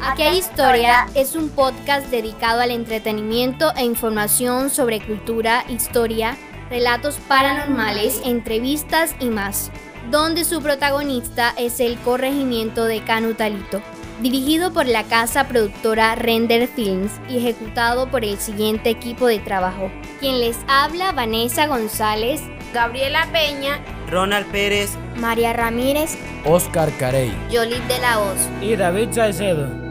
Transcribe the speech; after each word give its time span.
Aquí 0.00 0.22
hay 0.22 0.38
historia 0.38 1.06
es 1.14 1.36
un 1.36 1.48
podcast 1.50 2.08
dedicado 2.08 2.60
al 2.60 2.70
entretenimiento 2.70 3.72
e 3.76 3.84
información 3.84 4.70
sobre 4.70 5.04
cultura, 5.04 5.64
historia, 5.68 6.36
relatos 6.70 7.16
paranormales, 7.28 8.22
entrevistas 8.24 9.14
y 9.20 9.26
más, 9.26 9.70
donde 10.10 10.44
su 10.44 10.62
protagonista 10.62 11.52
es 11.56 11.78
el 11.80 11.98
corregimiento 11.98 12.84
de 12.84 13.02
Canutalito, 13.02 13.82
dirigido 14.22 14.72
por 14.72 14.86
la 14.86 15.04
casa 15.04 15.46
productora 15.46 16.14
Render 16.14 16.68
Films 16.68 17.12
y 17.28 17.38
ejecutado 17.38 18.10
por 18.10 18.24
el 18.24 18.38
siguiente 18.38 18.90
equipo 18.90 19.26
de 19.26 19.38
trabajo. 19.38 19.90
Quien 20.20 20.40
les 20.40 20.56
habla, 20.66 21.12
Vanessa 21.12 21.66
González, 21.66 22.40
Gabriela 22.72 23.26
Peña, 23.32 23.80
Ronald 24.10 24.46
Pérez, 24.50 24.90
María 25.16 25.52
Ramírez, 25.52 26.18
Oscar 26.44 26.90
Carey, 26.98 27.32
Yolit 27.50 27.82
de 27.84 27.98
la 27.98 28.20
Hoz. 28.20 28.38
y 28.60 28.76
David 28.76 29.08
Salcedo. 29.12 29.87